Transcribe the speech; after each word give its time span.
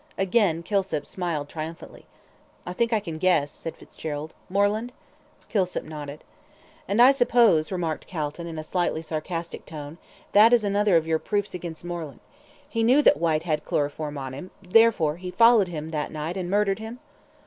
Again 0.17 0.63
Kilsip 0.63 1.05
smiled 1.05 1.47
triumphantly. 1.47 2.07
"I 2.65 2.73
think 2.73 2.91
I 2.91 2.99
can 2.99 3.19
guess," 3.19 3.51
said 3.51 3.77
Fitzgerald. 3.77 4.33
"Moreland?" 4.49 4.93
Kilsip 5.47 5.83
nodded. 5.83 6.23
"And 6.87 6.99
I 6.99 7.11
suppose," 7.11 7.71
remarked 7.71 8.07
Calton, 8.07 8.47
in 8.47 8.57
a 8.57 8.63
slightly 8.63 9.03
sarcastic 9.03 9.63
tone, 9.63 9.99
"that 10.31 10.53
is 10.53 10.63
another 10.63 10.97
of 10.97 11.05
your 11.05 11.19
proofs 11.19 11.53
against 11.53 11.85
Moreland. 11.85 12.21
He 12.67 12.81
knew 12.81 13.03
that 13.03 13.17
Whyte 13.19 13.43
had 13.43 13.63
chloroform 13.63 14.17
on 14.17 14.33
him, 14.33 14.49
therefore 14.67 15.17
he 15.17 15.29
followed 15.29 15.67
him 15.67 15.89
that 15.89 16.11
night 16.11 16.35
and 16.35 16.49
murdered 16.49 16.79
him?" 16.79 16.97